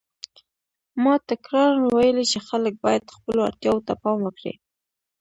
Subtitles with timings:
[1.03, 4.53] ما تکراراً ویلي چې خلک باید خپلو اړتیاوو ته پام وکړي.